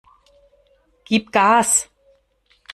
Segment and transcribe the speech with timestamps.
[1.05, 1.87] Gib Gas!